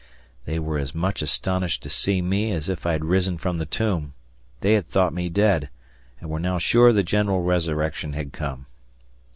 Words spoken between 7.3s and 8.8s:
resurrection had come.